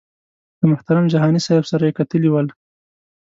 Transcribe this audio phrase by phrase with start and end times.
[0.59, 2.47] له محترم جهاني صاحب سره یې کتلي ول.